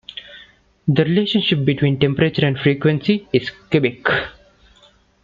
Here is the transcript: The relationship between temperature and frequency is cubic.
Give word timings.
The 0.87 1.03
relationship 1.03 1.63
between 1.63 1.99
temperature 1.99 2.43
and 2.43 2.57
frequency 2.57 3.27
is 3.31 3.51
cubic. 3.69 4.03